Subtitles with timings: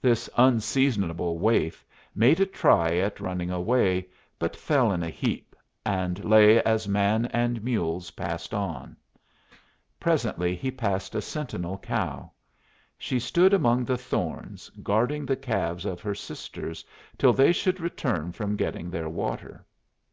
[0.00, 1.84] This unseasonable waif
[2.14, 4.06] made a try at running away,
[4.38, 8.96] but fell in a heap, and lay as man and mules passed on.
[9.98, 12.30] Presently he passed a sentinel cow.
[12.96, 16.84] She stood among the thorns guarding the calves of her sisters
[17.18, 19.66] till they should return from getting their water.